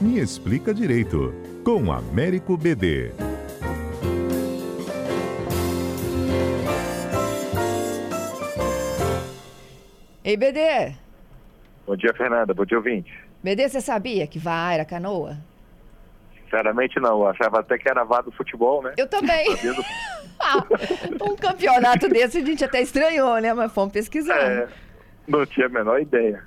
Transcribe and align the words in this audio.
Me 0.00 0.18
Explica 0.18 0.72
Direito, 0.72 1.34
com 1.62 1.92
Américo 1.92 2.56
BD. 2.56 3.12
Ei, 10.24 10.38
BD. 10.38 10.94
Bom 11.86 11.96
dia, 11.96 12.14
Fernanda. 12.14 12.54
Bom 12.54 12.64
dia, 12.64 12.78
ouvinte. 12.78 13.12
BD, 13.42 13.68
você 13.68 13.82
sabia 13.82 14.26
que 14.26 14.38
VAR 14.38 14.72
era 14.72 14.86
canoa? 14.86 15.36
Sinceramente, 16.44 16.98
não. 16.98 17.20
Eu 17.20 17.26
achava 17.26 17.60
até 17.60 17.76
que 17.76 17.86
era 17.86 18.02
vá 18.02 18.22
do 18.22 18.32
futebol, 18.32 18.82
né? 18.82 18.94
Eu 18.96 19.06
também. 19.06 19.48
Ah, 20.40 20.64
um 21.30 21.36
campeonato 21.36 22.08
desse 22.08 22.38
a 22.38 22.44
gente 22.46 22.64
até 22.64 22.80
estranhou, 22.80 23.38
né? 23.38 23.52
Mas 23.52 23.70
fomos 23.70 23.92
pesquisar. 23.92 24.40
É, 24.40 24.68
não 25.28 25.44
tinha 25.44 25.66
a 25.66 25.68
menor 25.68 26.00
ideia. 26.00 26.42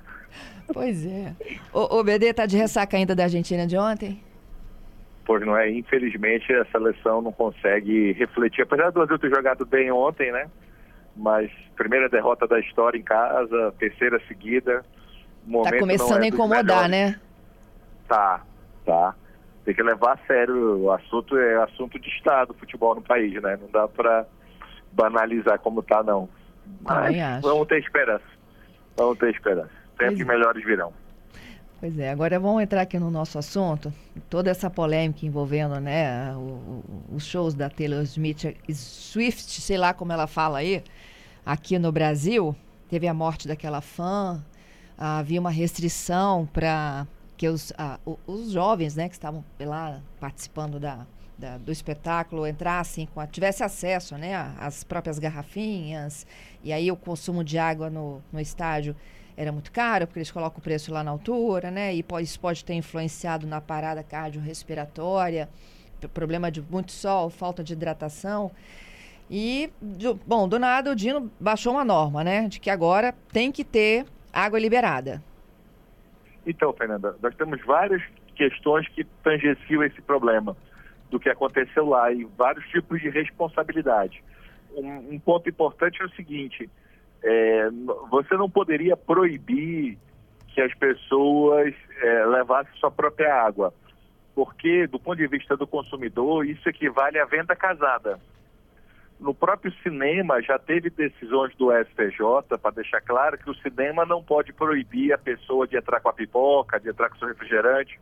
Pois 0.72 1.06
é. 1.06 1.34
O, 1.72 1.98
o 1.98 2.04
BD 2.04 2.32
tá 2.32 2.46
de 2.46 2.56
ressaca 2.56 2.96
ainda 2.96 3.14
da 3.14 3.24
Argentina 3.24 3.66
de 3.66 3.76
ontem? 3.76 4.20
Pois 5.24 5.44
não 5.44 5.56
é. 5.56 5.70
Infelizmente, 5.70 6.52
a 6.52 6.64
seleção 6.66 7.22
não 7.22 7.32
consegue 7.32 8.12
refletir. 8.12 8.62
Apesar 8.62 8.90
do 8.90 8.94
Brasil 8.94 9.18
ter 9.18 9.30
jogado 9.30 9.64
bem 9.64 9.90
ontem, 9.90 10.32
né? 10.32 10.48
Mas 11.16 11.50
primeira 11.76 12.08
derrota 12.08 12.46
da 12.46 12.58
história 12.58 12.98
em 12.98 13.02
casa, 13.02 13.74
terceira 13.78 14.20
seguida. 14.26 14.84
Tá 15.62 15.78
começando 15.78 16.22
é 16.22 16.24
a 16.24 16.28
incomodar, 16.28 16.88
né? 16.88 17.20
Tá, 18.08 18.42
tá 18.84 19.14
tem 19.64 19.74
que 19.74 19.82
levar 19.82 20.12
a 20.12 20.26
sério. 20.26 20.78
O 20.82 20.92
assunto 20.92 21.36
é 21.38 21.62
assunto 21.62 21.98
de 21.98 22.08
Estado, 22.10 22.54
futebol 22.54 22.94
no 22.94 23.02
país, 23.02 23.40
né? 23.42 23.58
Não 23.60 23.68
dá 23.70 23.88
para 23.88 24.26
banalizar 24.92 25.58
como 25.58 25.82
tá, 25.82 26.02
não. 26.02 26.28
Mas 26.82 27.16
vamos 27.42 27.66
ter 27.66 27.80
esperança. 27.80 28.24
Vamos 28.96 29.18
ter 29.18 29.30
esperança. 29.30 29.83
Sempre 29.98 30.22
é. 30.22 30.24
melhores 30.24 30.64
virão. 30.64 30.92
Pois 31.80 31.98
é, 31.98 32.10
agora 32.10 32.40
vamos 32.40 32.62
entrar 32.62 32.80
aqui 32.80 32.98
no 32.98 33.10
nosso 33.10 33.38
assunto. 33.38 33.92
Toda 34.30 34.50
essa 34.50 34.70
polêmica 34.70 35.26
envolvendo 35.26 35.78
né, 35.80 36.34
o, 36.34 36.38
o, 36.38 36.84
os 37.16 37.26
shows 37.26 37.52
da 37.52 37.68
Taylor 37.68 38.02
Smith, 38.04 38.56
Swift, 38.72 39.60
sei 39.60 39.76
lá 39.76 39.92
como 39.92 40.10
ela 40.12 40.26
fala 40.26 40.58
aí, 40.58 40.82
aqui 41.44 41.78
no 41.78 41.92
Brasil. 41.92 42.56
Teve 42.88 43.06
a 43.06 43.12
morte 43.12 43.46
daquela 43.46 43.80
fã, 43.80 44.42
havia 44.96 45.40
uma 45.40 45.50
restrição 45.50 46.46
para 46.46 47.06
que 47.36 47.48
os, 47.48 47.72
ah, 47.76 47.98
os 48.26 48.52
jovens 48.52 48.94
né, 48.96 49.08
que 49.08 49.14
estavam 49.14 49.44
lá 49.60 50.00
participando 50.20 50.80
da, 50.80 51.06
da, 51.36 51.58
do 51.58 51.72
espetáculo 51.72 52.46
entrassem, 52.46 53.06
com 53.12 53.20
a, 53.20 53.26
tivesse 53.26 53.62
acesso 53.62 54.16
né, 54.16 54.34
às 54.58 54.84
próprias 54.84 55.18
garrafinhas, 55.18 56.26
e 56.62 56.72
aí 56.72 56.90
o 56.90 56.96
consumo 56.96 57.44
de 57.44 57.58
água 57.58 57.90
no, 57.90 58.22
no 58.32 58.40
estádio 58.40 58.96
era 59.36 59.50
muito 59.50 59.72
caro, 59.72 60.06
porque 60.06 60.18
eles 60.18 60.30
colocam 60.30 60.58
o 60.58 60.62
preço 60.62 60.92
lá 60.92 61.02
na 61.02 61.10
altura, 61.10 61.70
né? 61.70 61.94
E 61.94 62.02
pode, 62.02 62.24
isso 62.24 62.38
pode 62.38 62.64
ter 62.64 62.74
influenciado 62.74 63.46
na 63.46 63.60
parada 63.60 64.02
cardiorrespiratória, 64.02 65.48
problema 66.12 66.50
de 66.50 66.60
muito 66.62 66.92
sol, 66.92 67.30
falta 67.30 67.64
de 67.64 67.72
hidratação. 67.72 68.50
E, 69.30 69.70
bom, 70.26 70.46
do 70.46 70.58
nada 70.58 70.92
o 70.92 70.94
Dino 70.94 71.30
baixou 71.40 71.72
uma 71.72 71.84
norma, 71.84 72.22
né? 72.22 72.46
De 72.48 72.60
que 72.60 72.70
agora 72.70 73.14
tem 73.32 73.50
que 73.50 73.64
ter 73.64 74.04
água 74.32 74.58
liberada. 74.58 75.22
Então, 76.46 76.72
Fernanda, 76.72 77.16
nós 77.22 77.34
temos 77.34 77.60
várias 77.64 78.02
questões 78.36 78.86
que 78.88 79.04
tangenciam 79.22 79.82
esse 79.82 80.00
problema 80.02 80.56
do 81.10 81.18
que 81.18 81.28
aconteceu 81.28 81.86
lá 81.86 82.12
e 82.12 82.24
vários 82.36 82.66
tipos 82.68 83.00
de 83.00 83.08
responsabilidade. 83.08 84.22
Um, 84.76 85.14
um 85.14 85.18
ponto 85.18 85.48
importante 85.48 86.02
é 86.02 86.04
o 86.04 86.10
seguinte: 86.10 86.68
é, 87.24 87.70
você 88.10 88.36
não 88.36 88.50
poderia 88.50 88.96
proibir 88.96 89.98
que 90.48 90.60
as 90.60 90.72
pessoas 90.74 91.74
é, 92.02 92.26
levassem 92.26 92.72
sua 92.78 92.90
própria 92.90 93.34
água, 93.34 93.72
porque, 94.34 94.86
do 94.86 94.98
ponto 95.00 95.16
de 95.16 95.26
vista 95.26 95.56
do 95.56 95.66
consumidor, 95.66 96.46
isso 96.46 96.68
equivale 96.68 97.18
à 97.18 97.24
venda 97.24 97.56
casada. 97.56 98.20
No 99.18 99.32
próprio 99.32 99.72
cinema 99.82 100.42
já 100.42 100.58
teve 100.58 100.90
decisões 100.90 101.54
do 101.56 101.70
STJ 101.72 102.58
para 102.60 102.74
deixar 102.74 103.00
claro 103.00 103.38
que 103.38 103.48
o 103.48 103.54
cinema 103.54 104.04
não 104.04 104.22
pode 104.22 104.52
proibir 104.52 105.12
a 105.12 105.18
pessoa 105.18 105.66
de 105.66 105.76
entrar 105.76 106.00
com 106.00 106.10
a 106.10 106.12
pipoca, 106.12 106.78
de 106.78 106.90
entrar 106.90 107.08
com 107.08 107.16
seu 107.16 107.28
refrigerante, 107.28 107.98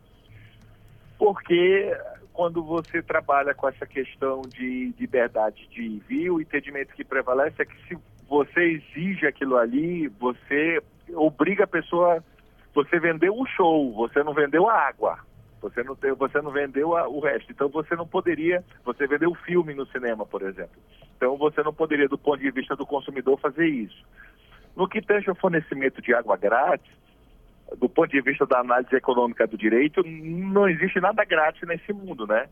porque 1.16 1.96
quando 2.32 2.62
você 2.62 3.02
trabalha 3.02 3.54
com 3.54 3.68
essa 3.68 3.86
questão 3.86 4.42
de 4.42 4.92
liberdade 4.98 5.68
de 5.68 5.86
envio, 5.86 6.36
o 6.36 6.40
entendimento 6.40 6.94
que 6.94 7.04
prevalece 7.04 7.62
é 7.62 7.64
que 7.64 7.76
se 7.86 7.96
você 8.32 8.60
exige 8.62 9.26
aquilo 9.26 9.58
ali, 9.58 10.08
você 10.08 10.82
obriga 11.12 11.64
a 11.64 11.66
pessoa, 11.66 12.24
você 12.74 12.98
vendeu 12.98 13.36
o 13.36 13.44
show, 13.44 13.92
você 13.92 14.24
não 14.24 14.32
vendeu 14.32 14.70
a 14.70 14.74
água. 14.74 15.18
Você 15.60 15.84
não, 15.84 15.94
tem, 15.94 16.12
você 16.14 16.40
não 16.40 16.50
vendeu 16.50 16.96
a, 16.96 17.06
o 17.06 17.20
resto. 17.20 17.52
Então 17.52 17.68
você 17.68 17.94
não 17.94 18.06
poderia, 18.06 18.64
você 18.86 19.06
vendeu 19.06 19.30
o 19.30 19.34
filme 19.34 19.74
no 19.74 19.84
cinema, 19.86 20.24
por 20.24 20.40
exemplo. 20.40 20.80
Então 21.14 21.36
você 21.36 21.62
não 21.62 21.74
poderia, 21.74 22.08
do 22.08 22.16
ponto 22.16 22.40
de 22.40 22.50
vista 22.50 22.74
do 22.74 22.86
consumidor, 22.86 23.38
fazer 23.38 23.66
isso. 23.66 24.02
No 24.74 24.88
que 24.88 25.02
tange 25.02 25.28
ao 25.28 25.36
fornecimento 25.36 26.00
de 26.00 26.14
água 26.14 26.38
grátis, 26.38 26.90
do 27.76 27.88
ponto 27.88 28.10
de 28.10 28.22
vista 28.22 28.46
da 28.46 28.60
análise 28.60 28.96
econômica 28.96 29.46
do 29.46 29.58
direito, 29.58 30.02
não 30.02 30.66
existe 30.66 30.98
nada 31.00 31.22
grátis 31.22 31.68
nesse 31.68 31.92
mundo, 31.92 32.26
né? 32.26 32.48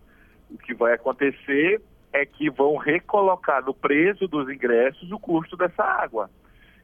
O 0.50 0.58
que 0.58 0.74
vai 0.74 0.92
acontecer 0.92 1.80
é 2.12 2.26
que 2.26 2.50
vão 2.50 2.76
recolocar 2.76 3.64
no 3.64 3.74
preço 3.74 4.26
dos 4.26 4.48
ingressos 4.48 5.10
o 5.10 5.18
custo 5.18 5.56
dessa 5.56 5.82
água. 5.82 6.30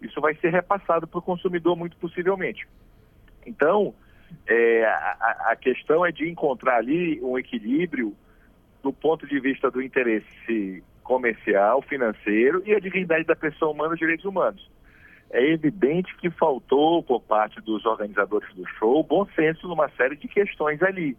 Isso 0.00 0.20
vai 0.20 0.34
ser 0.37 0.50
repassado 0.50 1.06
para 1.06 1.19
o 1.19 1.22
consumidor, 1.22 1.76
muito 1.76 1.97
possivelmente. 1.97 2.66
Então, 3.44 3.94
é, 4.47 4.84
a, 4.84 5.50
a, 5.50 5.56
questão 5.56 6.04
é 6.04 6.12
de 6.12 6.28
encontrar 6.28 6.76
ali 6.76 7.20
um 7.22 7.38
equilíbrio 7.38 8.15
do 8.82 8.92
ponto 8.92 9.26
de 9.26 9.41
vista 9.41 9.70
do 9.70 9.82
interesse 9.82 10.82
comercial, 11.03 11.82
financeiro 11.82 12.62
e 12.66 12.75
a 12.75 12.81
dignidade 12.81 13.25
da 13.25 13.36
pessoa 13.36 13.72
humana 13.72 13.94
e 13.94 13.98
direitos 13.98 14.25
humanos. 14.25 14.69
É 15.31 15.44
evidente 15.53 16.15
que 16.19 16.31
faltou 16.31 17.03
por 17.03 17.20
parte 17.20 17.60
dos 17.60 17.84
organizadores 17.84 18.53
do 18.54 18.66
show 18.78 19.03
bom 19.03 19.26
senso 19.34 19.66
numa 19.66 19.88
série 19.91 20.16
de 20.16 20.28
questões 20.28 20.82
ali. 20.82 21.16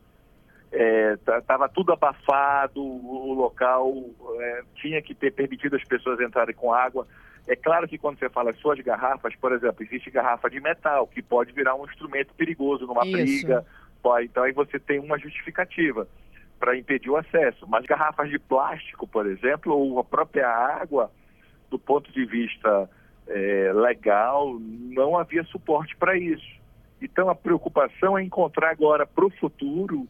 Estava 0.77 1.65
é, 1.65 1.69
tudo 1.69 1.91
abafado, 1.91 2.83
o 2.83 3.33
local 3.33 3.91
é, 4.39 4.61
tinha 4.75 5.01
que 5.01 5.15
ter 5.15 5.31
permitido 5.31 5.75
as 5.75 5.83
pessoas 5.83 6.19
entrarem 6.19 6.55
com 6.55 6.73
água. 6.73 7.07
É 7.47 7.55
claro 7.55 7.87
que 7.87 7.97
quando 7.97 8.19
você 8.19 8.29
fala 8.29 8.53
de 8.53 8.83
garrafas, 8.83 9.35
por 9.37 9.53
exemplo, 9.53 9.83
existe 9.83 10.11
garrafa 10.11 10.49
de 10.49 10.59
metal, 10.59 11.07
que 11.07 11.21
pode 11.21 11.53
virar 11.53 11.75
um 11.75 11.85
instrumento 11.85 12.33
perigoso 12.35 12.85
numa 12.85 13.05
Isso. 13.05 13.13
briga. 13.13 13.65
Pode, 14.03 14.25
então 14.25 14.43
aí 14.43 14.51
você 14.51 14.77
tem 14.77 14.99
uma 14.99 15.17
justificativa 15.17 16.07
para 16.59 16.77
impedir 16.77 17.09
o 17.09 17.17
acesso. 17.17 17.65
Mas 17.67 17.85
garrafas 17.85 18.29
de 18.29 18.37
plástico, 18.37 19.07
por 19.07 19.25
exemplo, 19.25 19.73
ou 19.73 19.97
a 19.99 20.03
própria 20.03 20.47
água, 20.47 21.11
do 21.69 21.79
ponto 21.79 22.11
de 22.11 22.25
vista 22.25 22.89
é, 23.27 23.71
legal, 23.73 24.57
não 24.59 25.17
havia 25.17 25.43
suporte 25.45 25.95
para 25.95 26.17
isso. 26.17 26.57
Então 27.01 27.29
a 27.29 27.35
preocupação 27.35 28.17
é 28.17 28.23
encontrar 28.23 28.71
agora 28.71 29.05
para 29.05 29.25
o 29.25 29.29
futuro 29.29 30.07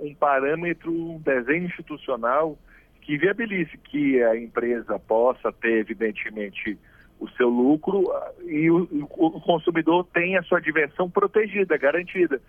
um 0.00 0.14
parâmetro, 0.14 0.92
um 0.92 1.18
desenho 1.18 1.66
institucional 1.66 2.58
que 3.00 3.16
viabilize 3.18 3.76
que 3.78 4.22
a 4.22 4.36
empresa 4.36 4.98
possa 4.98 5.52
ter, 5.52 5.78
evidentemente, 5.78 6.78
o 7.18 7.28
seu 7.30 7.48
lucro 7.48 8.10
e 8.44 8.70
o, 8.70 8.88
o 9.02 9.40
consumidor 9.40 10.06
tenha 10.12 10.40
a 10.40 10.42
sua 10.42 10.60
diversão 10.60 11.10
protegida, 11.10 11.76
garantida. 11.76 12.40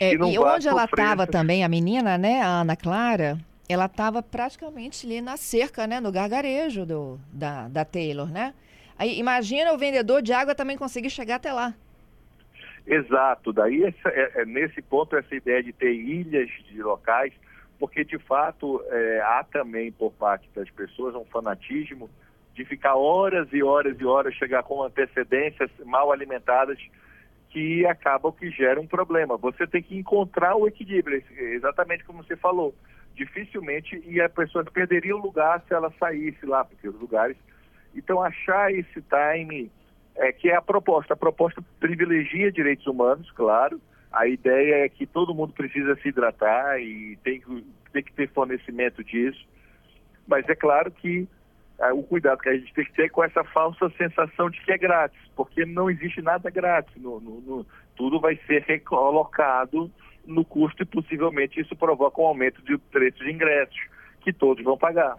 É, 0.00 0.12
e 0.14 0.38
onde 0.38 0.68
ela 0.68 0.84
estava 0.84 1.26
também, 1.26 1.64
a 1.64 1.68
menina, 1.68 2.18
né, 2.18 2.42
a 2.42 2.60
Ana 2.60 2.76
Clara, 2.76 3.38
ela 3.68 3.86
estava 3.86 4.22
praticamente 4.22 5.06
ali 5.06 5.20
na 5.20 5.36
cerca, 5.36 5.86
né, 5.86 6.00
no 6.00 6.12
gargarejo 6.12 6.84
do, 6.84 7.20
da, 7.32 7.68
da 7.68 7.84
Taylor, 7.84 8.30
né? 8.30 8.54
Aí, 8.98 9.18
imagina 9.18 9.72
o 9.72 9.78
vendedor 9.78 10.22
de 10.22 10.32
água 10.32 10.54
também 10.54 10.76
conseguir 10.76 11.10
chegar 11.10 11.36
até 11.36 11.52
lá. 11.52 11.74
Exato, 12.86 13.52
daí 13.52 13.82
essa, 13.84 14.08
é, 14.08 14.42
é, 14.42 14.44
nesse 14.44 14.80
ponto 14.80 15.16
essa 15.16 15.34
ideia 15.34 15.62
de 15.62 15.72
ter 15.72 15.92
ilhas 15.92 16.48
de 16.70 16.80
locais 16.82 17.32
porque 17.78 18.04
de 18.04 18.18
fato 18.18 18.82
é, 18.88 19.20
há 19.20 19.44
também 19.44 19.92
por 19.92 20.12
parte 20.12 20.48
das 20.54 20.68
pessoas 20.70 21.14
um 21.14 21.24
fanatismo 21.24 22.08
de 22.54 22.64
ficar 22.64 22.94
horas 22.94 23.48
e 23.52 23.62
horas 23.62 24.00
e 24.00 24.04
horas, 24.04 24.34
chegar 24.34 24.62
com 24.62 24.82
antecedências 24.82 25.70
mal 25.84 26.10
alimentadas, 26.10 26.78
que 27.50 27.84
acabam 27.86 28.32
que 28.32 28.50
gera 28.50 28.80
um 28.80 28.86
problema. 28.86 29.36
Você 29.36 29.66
tem 29.66 29.82
que 29.82 29.96
encontrar 29.96 30.56
o 30.56 30.66
equilíbrio, 30.66 31.22
exatamente 31.30 32.04
como 32.04 32.24
você 32.24 32.34
falou. 32.34 32.74
Dificilmente, 33.14 34.02
e 34.06 34.20
a 34.20 34.28
pessoa 34.28 34.64
perderia 34.64 35.14
o 35.14 35.20
lugar 35.20 35.62
se 35.66 35.74
ela 35.74 35.92
saísse 35.98 36.44
lá, 36.44 36.64
porque 36.64 36.88
os 36.88 36.98
lugares. 36.98 37.36
Então, 37.94 38.22
achar 38.22 38.72
esse 38.72 39.02
time, 39.02 39.70
é, 40.16 40.32
que 40.32 40.50
é 40.50 40.56
a 40.56 40.62
proposta. 40.62 41.14
A 41.14 41.16
proposta 41.16 41.62
privilegia 41.78 42.52
direitos 42.52 42.86
humanos, 42.86 43.30
claro, 43.32 43.80
a 44.12 44.26
ideia 44.26 44.84
é 44.84 44.88
que 44.88 45.06
todo 45.06 45.34
mundo 45.34 45.52
precisa 45.52 45.94
se 45.96 46.08
hidratar 46.08 46.80
e 46.80 47.18
tem 47.22 47.40
que, 47.40 47.64
tem 47.92 48.02
que 48.02 48.12
ter 48.12 48.28
fornecimento 48.30 49.04
disso. 49.04 49.46
Mas 50.26 50.48
é 50.48 50.54
claro 50.54 50.90
que 50.90 51.28
ah, 51.78 51.92
o 51.92 52.02
cuidado 52.02 52.40
que 52.40 52.48
a 52.48 52.56
gente 52.56 52.72
tem 52.72 52.84
que 52.84 52.92
ter 52.92 53.04
é 53.04 53.08
com 53.08 53.22
essa 53.22 53.44
falsa 53.44 53.90
sensação 53.98 54.48
de 54.48 54.60
que 54.60 54.72
é 54.72 54.78
grátis, 54.78 55.20
porque 55.34 55.66
não 55.66 55.90
existe 55.90 56.22
nada 56.22 56.50
grátis. 56.50 56.94
No, 56.96 57.20
no, 57.20 57.40
no, 57.40 57.66
tudo 57.94 58.18
vai 58.18 58.38
ser 58.46 58.62
recolocado 58.62 59.90
no 60.24 60.44
custo 60.44 60.82
e 60.82 60.86
possivelmente 60.86 61.60
isso 61.60 61.76
provoca 61.76 62.20
um 62.20 62.26
aumento 62.26 62.62
de 62.62 62.78
preço 62.78 63.22
de 63.22 63.30
ingressos 63.30 63.78
que 64.20 64.32
todos 64.32 64.64
vão 64.64 64.76
pagar. 64.76 65.18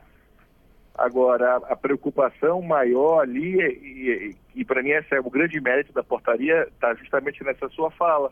Agora, 0.98 1.58
a 1.58 1.76
preocupação 1.76 2.62
maior 2.62 3.22
ali, 3.22 3.62
e, 3.62 4.36
e 4.58 4.66
para 4.66 4.82
mim 4.82 4.90
esse 4.90 5.14
é 5.14 5.20
o 5.20 5.30
grande 5.30 5.60
mérito 5.62 5.94
da 5.94 6.04
portaria, 6.04 6.68
está 6.74 6.94
justamente 6.96 7.44
nessa 7.44 7.70
sua 7.70 7.92
fala, 7.92 8.32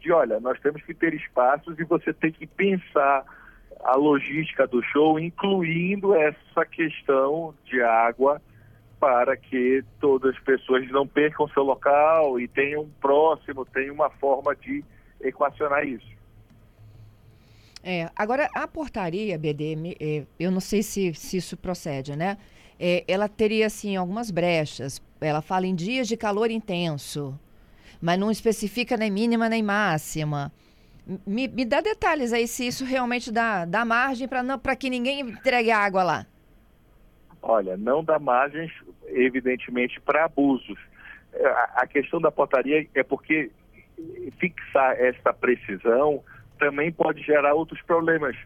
de 0.00 0.12
olha, 0.12 0.40
nós 0.40 0.58
temos 0.60 0.82
que 0.82 0.92
ter 0.92 1.14
espaços 1.14 1.78
e 1.78 1.84
você 1.84 2.12
tem 2.12 2.32
que 2.32 2.46
pensar 2.46 3.24
a 3.84 3.96
logística 3.96 4.66
do 4.66 4.82
show, 4.82 5.18
incluindo 5.18 6.14
essa 6.14 6.64
questão 6.66 7.54
de 7.64 7.80
água, 7.82 8.40
para 8.98 9.36
que 9.36 9.82
todas 9.98 10.34
as 10.34 10.42
pessoas 10.42 10.86
não 10.90 11.06
percam 11.06 11.48
seu 11.48 11.62
local 11.62 12.38
e 12.38 12.46
tenham 12.46 12.88
próximo, 13.00 13.64
tenham 13.64 13.94
uma 13.94 14.10
forma 14.10 14.54
de 14.54 14.84
equacionar 15.22 15.86
isso. 15.86 16.20
É, 17.82 18.10
agora, 18.14 18.48
a 18.54 18.68
portaria, 18.68 19.38
BD, 19.38 19.96
é, 19.98 20.26
eu 20.38 20.50
não 20.50 20.60
sei 20.60 20.82
se, 20.82 21.14
se 21.14 21.38
isso 21.38 21.56
procede, 21.56 22.14
né? 22.14 22.36
É, 22.78 23.04
ela 23.08 23.26
teria, 23.26 23.66
assim, 23.66 23.96
algumas 23.96 24.30
brechas. 24.30 25.00
Ela 25.20 25.42
fala 25.42 25.66
em 25.66 25.74
dias 25.74 26.08
de 26.08 26.16
calor 26.16 26.50
intenso, 26.50 27.38
mas 28.00 28.18
não 28.18 28.30
especifica 28.30 28.96
nem 28.96 29.10
mínima 29.10 29.48
nem 29.48 29.62
máxima. 29.62 30.50
Me, 31.26 31.48
me 31.48 31.64
dá 31.64 31.80
detalhes 31.80 32.32
aí 32.32 32.46
se 32.46 32.66
isso 32.66 32.84
realmente 32.84 33.30
dá, 33.32 33.64
dá 33.64 33.84
margem 33.84 34.28
para 34.28 34.76
que 34.76 34.88
ninguém 34.88 35.20
entregue 35.20 35.70
água 35.70 36.02
lá. 36.02 36.26
Olha, 37.42 37.76
não 37.76 38.04
dá 38.04 38.18
margens, 38.18 38.70
evidentemente, 39.08 40.00
para 40.00 40.24
abusos. 40.24 40.78
É, 41.32 41.46
a, 41.46 41.64
a 41.76 41.86
questão 41.86 42.20
da 42.20 42.30
portaria 42.30 42.86
é 42.94 43.02
porque 43.02 43.50
fixar 44.38 44.92
essa 44.98 45.32
precisão 45.32 46.22
também 46.58 46.92
pode 46.92 47.22
gerar 47.22 47.54
outros 47.54 47.80
problemas, 47.82 48.36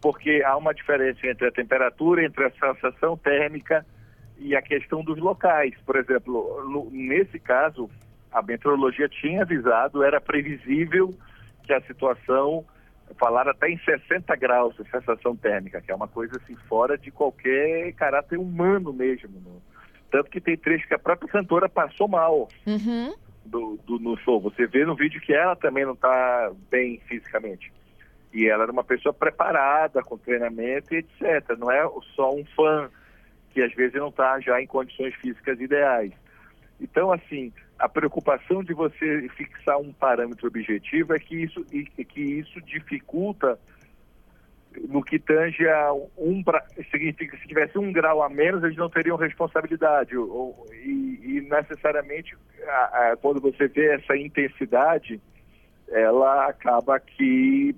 porque 0.00 0.42
há 0.44 0.56
uma 0.56 0.72
diferença 0.72 1.26
entre 1.26 1.48
a 1.48 1.52
temperatura, 1.52 2.24
entre 2.24 2.44
a 2.44 2.50
sensação 2.50 3.16
térmica 3.16 3.84
e 4.38 4.54
a 4.54 4.62
questão 4.62 5.02
dos 5.02 5.18
locais. 5.18 5.74
Por 5.84 5.96
exemplo, 5.96 6.64
no, 6.68 6.90
nesse 6.90 7.38
caso, 7.38 7.90
a 8.32 8.42
meteorologia 8.42 9.08
tinha 9.08 9.42
avisado, 9.42 10.02
era 10.02 10.20
previsível 10.20 11.14
que 11.64 11.72
a 11.72 11.80
situação 11.82 12.64
falar 13.18 13.48
até 13.48 13.70
em 13.70 13.78
60 13.78 14.34
graus 14.36 14.76
de 14.76 14.88
sensação 14.90 15.34
térmica, 15.34 15.80
que 15.80 15.90
é 15.90 15.94
uma 15.94 16.08
coisa 16.08 16.36
assim 16.36 16.56
fora 16.68 16.98
de 16.98 17.10
qualquer 17.10 17.92
caráter 17.94 18.38
humano 18.38 18.92
mesmo. 18.92 19.40
No... 19.40 19.62
Tanto 20.10 20.30
que 20.30 20.40
tem 20.40 20.56
trechos 20.56 20.86
que 20.86 20.94
a 20.94 20.98
própria 20.98 21.30
cantora 21.30 21.68
passou 21.68 22.08
mal 22.08 22.48
uhum. 22.66 23.14
do, 23.44 23.78
do, 23.84 23.98
no 23.98 24.16
show. 24.18 24.40
Você 24.40 24.66
vê 24.66 24.84
no 24.84 24.94
vídeo 24.94 25.20
que 25.20 25.32
ela 25.32 25.56
também 25.56 25.84
não 25.84 25.94
está 25.94 26.52
bem 26.70 27.00
fisicamente. 27.06 27.72
E 28.32 28.46
ela 28.46 28.64
era 28.64 28.72
uma 28.72 28.84
pessoa 28.84 29.12
preparada, 29.12 30.02
com 30.02 30.18
treinamento 30.18 30.94
e 30.94 30.98
etc. 30.98 31.56
Não 31.58 31.70
é 31.70 31.88
só 32.14 32.34
um 32.34 32.44
fã 32.44 32.90
que 33.58 33.62
às 33.62 33.74
vezes 33.74 33.94
não 33.94 34.08
está 34.08 34.38
já 34.38 34.62
em 34.62 34.68
condições 34.68 35.12
físicas 35.16 35.60
ideais. 35.60 36.12
Então, 36.80 37.10
assim, 37.10 37.52
a 37.76 37.88
preocupação 37.88 38.62
de 38.62 38.72
você 38.72 39.28
fixar 39.36 39.78
um 39.80 39.92
parâmetro 39.92 40.46
objetivo 40.46 41.12
é 41.12 41.18
que 41.18 41.42
isso, 41.42 41.64
que 41.64 42.20
isso 42.20 42.60
dificulta 42.60 43.58
no 44.88 45.02
que 45.02 45.18
tange 45.18 45.66
a 45.66 45.92
um 46.16 46.44
significa 46.88 47.36
que 47.36 47.42
se 47.42 47.48
tivesse 47.48 47.76
um 47.76 47.92
grau 47.92 48.22
a 48.22 48.28
menos 48.28 48.62
eles 48.62 48.76
não 48.76 48.88
teriam 48.88 49.16
responsabilidade 49.16 50.16
ou, 50.16 50.64
e, 50.72 51.20
e, 51.24 51.40
necessariamente 51.40 52.36
a, 52.64 53.10
a, 53.10 53.16
quando 53.16 53.40
você 53.40 53.66
vê 53.66 53.94
essa 53.94 54.16
intensidade 54.16 55.20
ela 55.88 56.46
acaba 56.46 57.00
que 57.00 57.74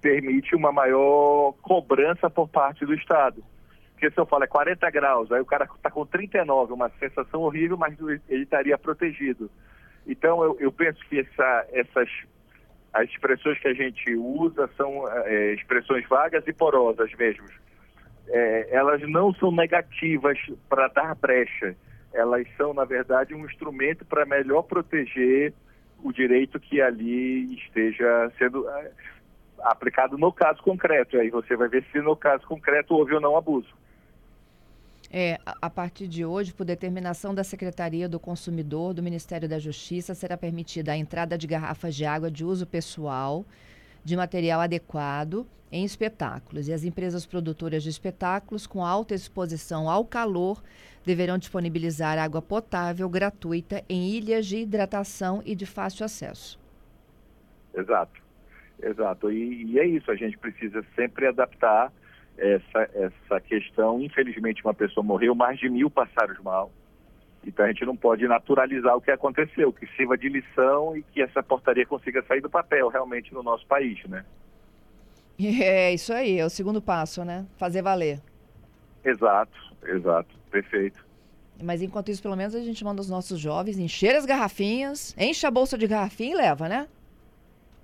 permite 0.00 0.54
uma 0.54 0.70
maior 0.70 1.52
cobrança 1.62 2.30
por 2.30 2.48
parte 2.48 2.84
do 2.86 2.94
Estado 2.94 3.42
porque 3.94 4.10
se 4.10 4.20
eu 4.20 4.26
falo 4.26 4.44
é 4.44 4.46
40 4.46 4.90
graus, 4.90 5.32
aí 5.32 5.40
o 5.40 5.46
cara 5.46 5.64
está 5.64 5.90
com 5.90 6.04
39, 6.04 6.72
uma 6.72 6.90
sensação 6.98 7.42
horrível, 7.42 7.76
mas 7.76 7.96
ele 8.28 8.42
estaria 8.42 8.76
protegido. 8.76 9.50
Então 10.06 10.42
eu, 10.42 10.56
eu 10.60 10.72
penso 10.72 11.00
que 11.08 11.20
essa, 11.20 11.66
essas 11.72 12.08
as 12.92 13.08
expressões 13.08 13.58
que 13.58 13.68
a 13.68 13.74
gente 13.74 14.14
usa 14.14 14.68
são 14.76 15.08
é, 15.08 15.54
expressões 15.54 16.06
vagas 16.08 16.46
e 16.46 16.52
porosas 16.52 17.12
mesmo. 17.14 17.46
É, 18.28 18.68
elas 18.70 19.00
não 19.08 19.32
são 19.34 19.50
negativas 19.50 20.38
para 20.68 20.88
dar 20.88 21.14
brecha, 21.14 21.76
elas 22.12 22.46
são, 22.56 22.72
na 22.72 22.84
verdade, 22.84 23.34
um 23.34 23.44
instrumento 23.44 24.04
para 24.04 24.24
melhor 24.24 24.62
proteger 24.62 25.52
o 26.02 26.12
direito 26.12 26.60
que 26.60 26.80
ali 26.80 27.54
esteja 27.56 28.30
sendo 28.38 28.68
é, 28.68 28.90
aplicado 29.60 30.16
no 30.16 30.32
caso 30.32 30.62
concreto. 30.62 31.18
Aí 31.18 31.30
você 31.30 31.56
vai 31.56 31.68
ver 31.68 31.84
se 31.90 32.00
no 32.00 32.14
caso 32.14 32.46
concreto 32.46 32.94
houve 32.94 33.14
ou 33.14 33.20
não 33.20 33.36
abuso. 33.36 33.68
É, 35.16 35.38
a 35.44 35.70
partir 35.70 36.08
de 36.08 36.24
hoje, 36.24 36.52
por 36.52 36.66
determinação 36.66 37.32
da 37.32 37.44
Secretaria 37.44 38.08
do 38.08 38.18
Consumidor 38.18 38.92
do 38.92 39.00
Ministério 39.00 39.48
da 39.48 39.60
Justiça, 39.60 40.12
será 40.12 40.36
permitida 40.36 40.90
a 40.90 40.96
entrada 40.96 41.38
de 41.38 41.46
garrafas 41.46 41.94
de 41.94 42.04
água 42.04 42.28
de 42.28 42.44
uso 42.44 42.66
pessoal 42.66 43.46
de 44.04 44.16
material 44.16 44.60
adequado 44.60 45.46
em 45.70 45.84
espetáculos. 45.84 46.66
E 46.66 46.72
as 46.72 46.82
empresas 46.82 47.24
produtoras 47.24 47.84
de 47.84 47.90
espetáculos 47.90 48.66
com 48.66 48.84
alta 48.84 49.14
exposição 49.14 49.88
ao 49.88 50.04
calor 50.04 50.60
deverão 51.04 51.38
disponibilizar 51.38 52.18
água 52.18 52.42
potável 52.42 53.08
gratuita 53.08 53.84
em 53.88 54.08
ilhas 54.08 54.44
de 54.46 54.56
hidratação 54.56 55.40
e 55.46 55.54
de 55.54 55.64
fácil 55.64 56.04
acesso. 56.04 56.58
Exato, 57.72 58.20
exato. 58.82 59.30
E, 59.30 59.62
e 59.74 59.78
é 59.78 59.86
isso, 59.86 60.10
a 60.10 60.16
gente 60.16 60.36
precisa 60.36 60.84
sempre 60.96 61.28
adaptar 61.28 61.92
essa, 62.38 62.90
essa 62.94 63.40
questão. 63.40 64.00
Infelizmente, 64.00 64.64
uma 64.64 64.74
pessoa 64.74 65.04
morreu, 65.04 65.34
mais 65.34 65.58
de 65.58 65.68
mil 65.68 65.90
passaram 65.90 66.34
mal. 66.42 66.70
Então 67.46 67.64
a 67.64 67.68
gente 67.68 67.84
não 67.84 67.96
pode 67.96 68.26
naturalizar 68.26 68.96
o 68.96 69.00
que 69.00 69.10
aconteceu, 69.10 69.72
que 69.72 69.86
sirva 69.96 70.16
de 70.16 70.28
lição 70.28 70.96
e 70.96 71.02
que 71.02 71.20
essa 71.20 71.42
portaria 71.42 71.84
consiga 71.84 72.22
sair 72.22 72.40
do 72.40 72.48
papel 72.48 72.88
realmente 72.88 73.34
no 73.34 73.42
nosso 73.42 73.66
país, 73.66 74.02
né? 74.04 74.24
É 75.38 75.92
isso 75.92 76.12
aí, 76.12 76.38
é 76.38 76.44
o 76.44 76.50
segundo 76.50 76.80
passo, 76.80 77.24
né? 77.24 77.44
Fazer 77.56 77.82
valer. 77.82 78.20
Exato, 79.04 79.58
exato, 79.84 80.34
perfeito. 80.50 81.04
Mas 81.62 81.82
enquanto 81.82 82.10
isso, 82.10 82.22
pelo 82.22 82.36
menos 82.36 82.54
a 82.54 82.60
gente 82.60 82.84
manda 82.84 83.00
os 83.00 83.10
nossos 83.10 83.38
jovens 83.38 83.78
encher 83.78 84.14
as 84.16 84.24
garrafinhas, 84.24 85.14
enche 85.18 85.46
a 85.46 85.50
bolsa 85.50 85.76
de 85.76 85.86
garrafinha 85.86 86.32
e 86.32 86.36
leva, 86.36 86.68
né? 86.68 86.88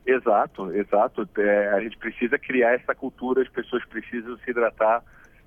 Exato, 0.06 0.72
exato. 0.74 1.28
É, 1.38 1.68
a 1.68 1.80
gente 1.80 1.96
precisa 1.98 2.38
criar 2.38 2.74
essa 2.74 2.94
cultura, 2.94 3.42
as 3.42 3.48
pessoas 3.48 3.84
precisam 3.84 4.36
se 4.38 4.50
hidratar, 4.50 5.02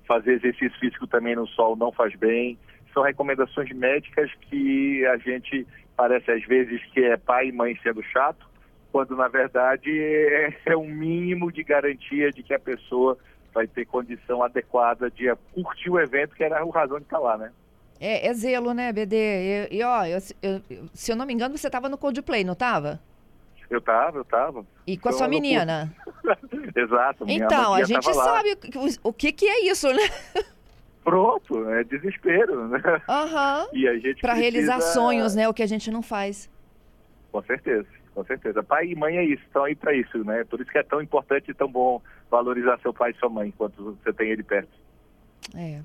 fazer 0.06 0.34
exercício 0.34 0.78
físico 0.78 1.06
também 1.06 1.34
no 1.34 1.46
sol 1.48 1.76
não 1.76 1.90
faz 1.92 2.14
bem. 2.14 2.58
São 2.92 3.02
recomendações 3.02 3.70
médicas 3.72 4.30
que 4.42 5.04
a 5.06 5.16
gente 5.16 5.66
parece 5.96 6.30
às 6.30 6.44
vezes 6.44 6.82
que 6.92 7.00
é 7.00 7.16
pai 7.16 7.48
e 7.48 7.52
mãe 7.52 7.78
sendo 7.82 8.02
chato, 8.02 8.46
quando 8.92 9.16
na 9.16 9.28
verdade 9.28 9.90
é, 9.90 10.56
é 10.66 10.76
um 10.76 10.88
mínimo 10.88 11.50
de 11.50 11.62
garantia 11.62 12.30
de 12.30 12.42
que 12.42 12.54
a 12.54 12.58
pessoa 12.58 13.18
vai 13.52 13.66
ter 13.66 13.84
condição 13.86 14.42
adequada 14.42 15.10
de 15.10 15.32
curtir 15.52 15.90
o 15.90 16.00
evento, 16.00 16.34
que 16.34 16.42
era 16.42 16.60
a 16.60 16.64
razão 16.64 16.98
de 16.98 17.04
estar 17.04 17.18
lá, 17.18 17.38
né? 17.38 17.52
É, 18.00 18.26
é 18.26 18.34
zelo, 18.34 18.74
né, 18.74 18.92
BD? 18.92 19.16
E, 19.16 19.76
e 19.76 19.82
ó, 19.84 20.04
eu, 20.04 20.18
eu, 20.42 20.60
se 20.92 21.12
eu 21.12 21.16
não 21.16 21.24
me 21.24 21.32
engano, 21.32 21.56
você 21.56 21.68
estava 21.68 21.88
no 21.88 21.96
Coldplay, 21.96 22.42
não 22.42 22.54
estava? 22.54 23.00
Eu 23.74 23.80
tava, 23.80 24.18
eu 24.18 24.24
tava. 24.24 24.64
E 24.86 24.96
com 24.96 25.08
a 25.08 25.12
sua 25.12 25.26
menina? 25.26 25.92
Exato. 26.74 27.24
então, 27.26 27.74
a 27.74 27.82
gente 27.82 28.12
sabe 28.14 28.56
o, 28.76 29.08
o 29.08 29.12
que, 29.12 29.32
que 29.32 29.46
é 29.46 29.66
isso, 29.66 29.92
né? 29.92 30.08
Pronto, 31.02 31.68
é 31.70 31.84
desespero, 31.84 32.68
né? 32.68 32.80
Aham. 33.08 33.62
Uhum. 33.62 33.78
E 33.78 33.88
a 33.88 33.94
gente 33.94 34.20
Para 34.20 34.34
precisa... 34.34 34.34
realizar 34.34 34.80
sonhos, 34.80 35.34
né? 35.34 35.48
O 35.48 35.52
que 35.52 35.62
a 35.62 35.66
gente 35.66 35.90
não 35.90 36.02
faz. 36.02 36.48
Com 37.30 37.42
certeza, 37.42 37.86
com 38.14 38.24
certeza. 38.24 38.62
Pai 38.62 38.86
e 38.86 38.94
mãe 38.94 39.18
é 39.18 39.24
isso, 39.24 39.42
estão 39.42 39.64
aí 39.64 39.74
para 39.74 39.92
isso, 39.92 40.24
né? 40.24 40.44
Por 40.44 40.60
isso 40.60 40.70
que 40.70 40.78
é 40.78 40.82
tão 40.82 41.02
importante 41.02 41.50
e 41.50 41.54
tão 41.54 41.68
bom 41.68 42.00
valorizar 42.30 42.78
seu 42.80 42.94
pai 42.94 43.10
e 43.10 43.18
sua 43.18 43.28
mãe 43.28 43.48
enquanto 43.48 43.98
você 44.02 44.12
tem 44.12 44.30
ele 44.30 44.42
perto. 44.42 44.72
É. 45.54 45.80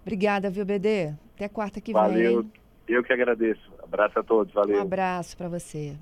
Obrigada, 0.00 0.50
viu, 0.50 0.64
BD? 0.64 1.12
Até 1.36 1.48
quarta 1.48 1.80
que 1.80 1.92
Valeu. 1.92 2.14
vem. 2.14 2.24
Valeu. 2.24 2.50
Eu 2.88 3.04
que 3.04 3.12
agradeço. 3.12 3.70
Abraço 3.82 4.18
a 4.18 4.22
todos. 4.22 4.52
Valeu. 4.54 4.78
Um 4.78 4.82
abraço 4.82 5.36
para 5.36 5.48
você. 5.48 5.96